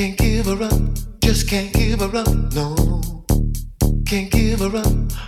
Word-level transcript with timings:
Can't 0.00 0.16
give 0.16 0.46
her 0.46 0.62
up, 0.62 0.80
just 1.22 1.46
can't 1.46 1.70
give 1.74 2.00
her 2.00 2.16
up, 2.16 2.26
no. 2.54 2.74
Can't 4.06 4.30
give 4.30 4.60
her 4.60 4.74
up, 4.74 4.86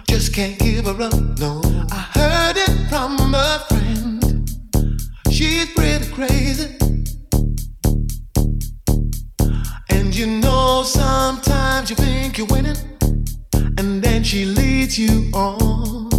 just 0.08 0.32
can't 0.34 0.58
give 0.58 0.86
her 0.86 0.98
up, 0.98 1.12
no. 1.38 1.60
I 1.90 2.08
heard 2.14 2.56
it 2.56 2.88
from 2.88 3.34
a 3.34 3.66
friend, 3.68 4.50
she's 5.30 5.70
pretty 5.74 6.10
crazy. 6.10 6.74
And 9.90 10.16
you 10.16 10.26
know, 10.40 10.84
sometimes 10.84 11.90
you 11.90 11.96
think 11.96 12.38
you're 12.38 12.46
winning, 12.46 12.78
and 13.76 14.02
then 14.02 14.24
she 14.24 14.46
leads 14.46 14.98
you 14.98 15.30
on. 15.34 16.11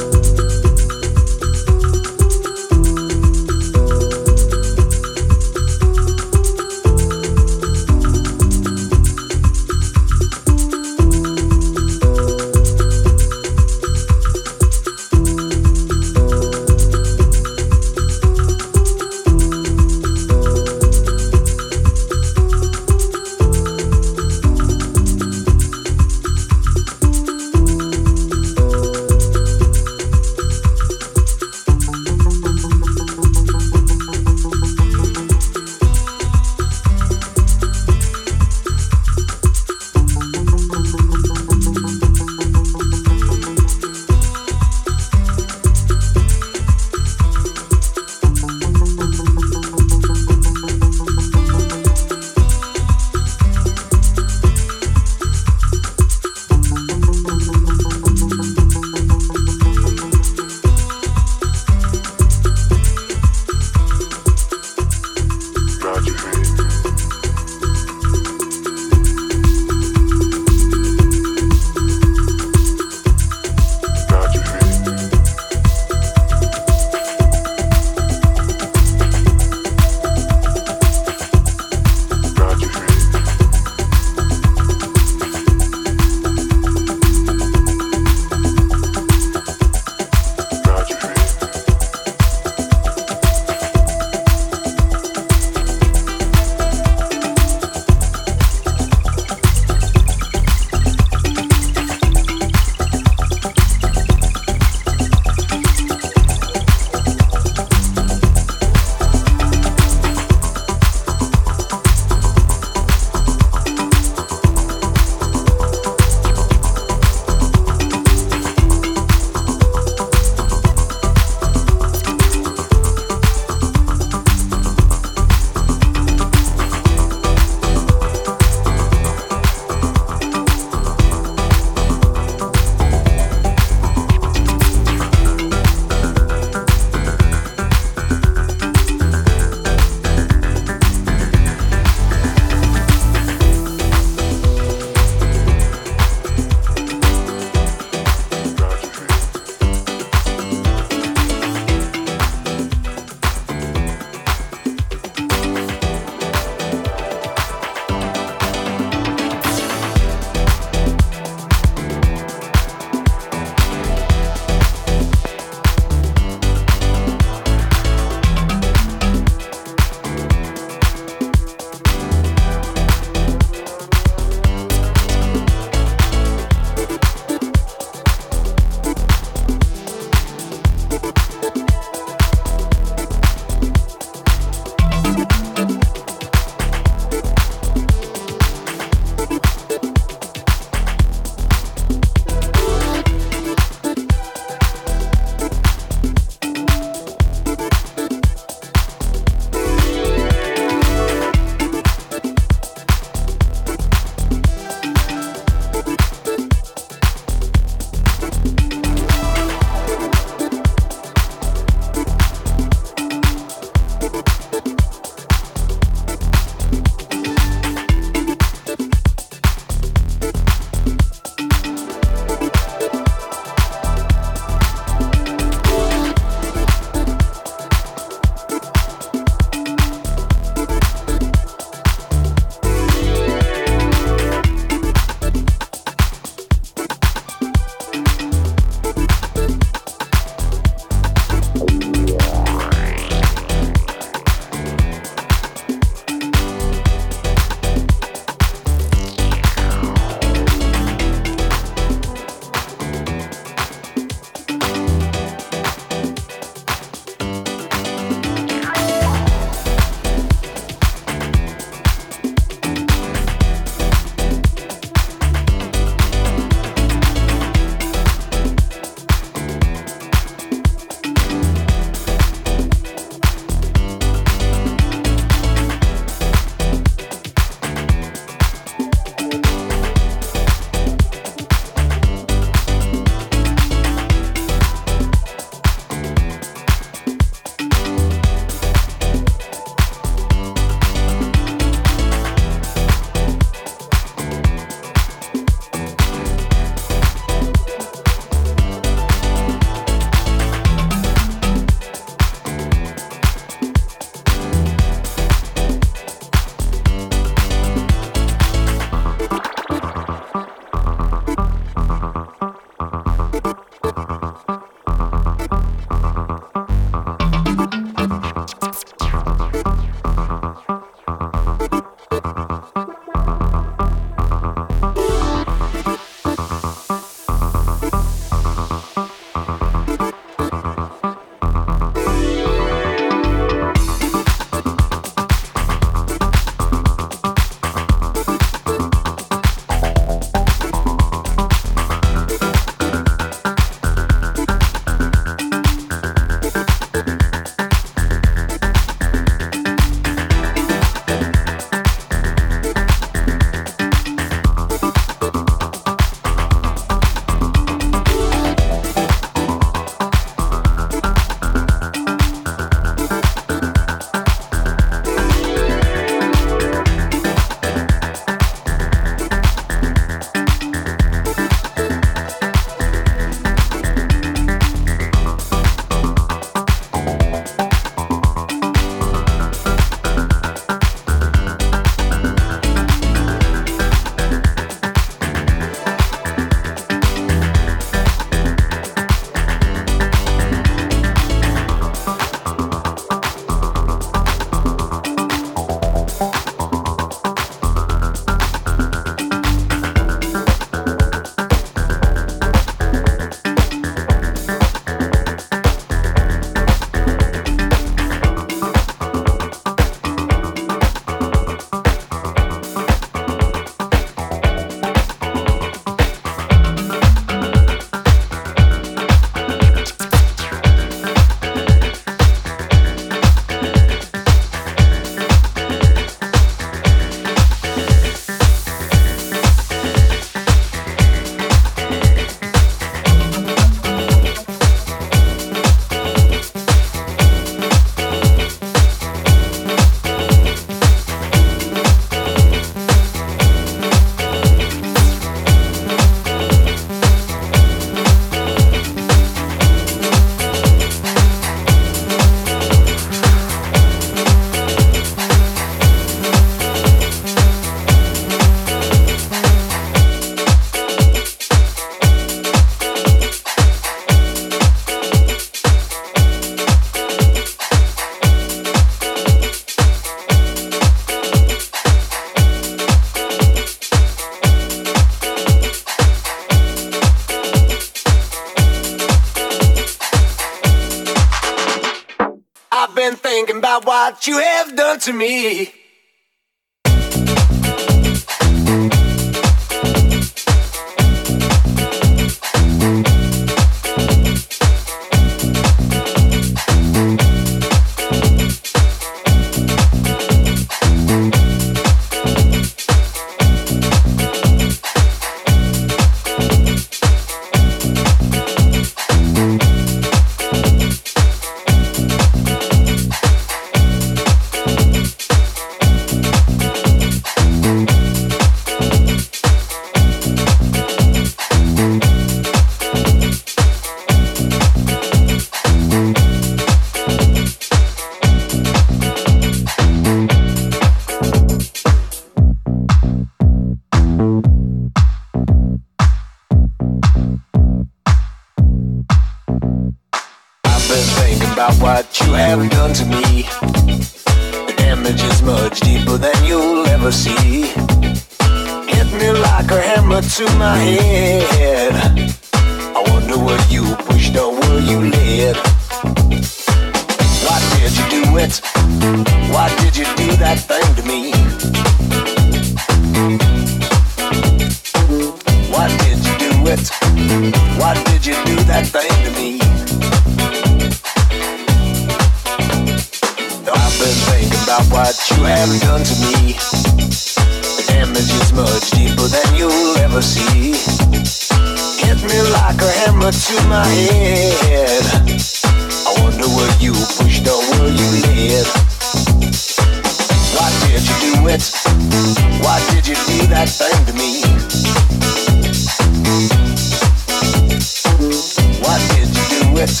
regret. 599.84 600.00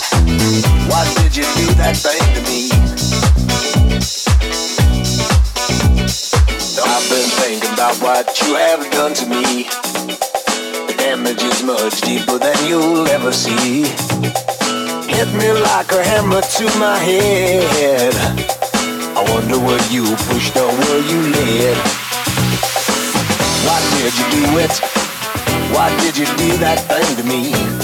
Why 0.88 1.04
did 1.14 1.36
you 1.36 1.44
do 1.56 1.66
that 1.74 1.96
thing 1.96 2.20
to 2.34 2.42
me? 2.48 2.70
I've 6.84 7.08
been 7.10 7.28
thinking 7.40 7.72
about 7.74 7.96
what 8.00 8.40
you 8.42 8.54
have 8.54 8.90
done 8.92 9.14
to 9.14 9.26
me. 9.26 9.64
The 10.86 10.94
damage 10.96 11.42
is 11.42 11.62
much 11.62 12.00
deeper 12.00 12.38
than 12.38 12.56
you'll 12.68 13.06
ever 13.08 13.32
see. 13.32 13.82
Hit 15.12 15.28
me 15.34 15.52
like 15.52 15.92
a 15.92 16.02
hammer 16.02 16.40
to 16.40 16.64
my 16.78 16.98
head. 16.98 18.14
I 19.16 19.22
wonder 19.32 19.58
where 19.58 19.82
you 19.90 20.04
pushed 20.28 20.56
or 20.56 20.68
where 20.68 21.00
you 21.10 21.20
led. 21.32 21.76
Why 23.66 23.80
did 23.96 24.12
you 24.18 24.26
do 24.38 24.58
it? 24.58 24.74
Why 25.74 25.88
did 26.00 26.16
you 26.16 26.26
do 26.26 26.56
that 26.58 26.78
thing 26.88 27.16
to 27.16 27.24
me? 27.24 27.83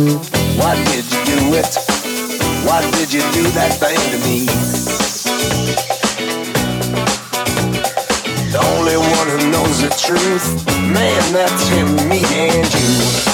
What 0.00 0.76
did 0.86 1.04
you 1.12 1.24
do 1.26 1.54
it? 1.56 1.76
What 2.64 2.82
did 2.94 3.12
you 3.12 3.20
do 3.32 3.42
that 3.52 3.76
thing 3.78 3.98
to 4.12 4.18
me? 4.24 4.46
The 8.50 8.60
only 8.76 8.96
one 8.96 9.28
who 9.28 9.50
knows 9.50 9.82
the 9.82 9.90
truth, 9.90 10.66
man, 10.94 11.32
that's 11.34 11.68
him, 11.68 12.08
me 12.08 12.22
and 12.24 12.74
you. 12.74 13.29